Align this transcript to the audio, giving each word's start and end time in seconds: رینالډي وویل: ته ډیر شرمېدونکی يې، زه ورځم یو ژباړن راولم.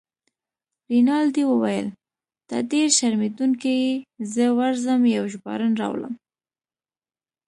رینالډي 0.91 1.43
وویل: 1.47 1.87
ته 2.47 2.55
ډیر 2.71 2.87
شرمېدونکی 2.97 3.73
يې، 3.83 3.93
زه 4.33 4.45
ورځم 4.59 5.01
یو 5.17 5.25
ژباړن 5.33 5.73
راولم. 5.81 6.13